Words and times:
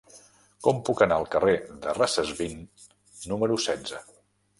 Com 0.67 0.77
puc 0.87 1.03
anar 1.05 1.19
al 1.21 1.27
carrer 1.35 1.53
de 1.83 1.93
Recesvint 1.97 2.65
número 3.33 3.59
setze? 3.67 4.01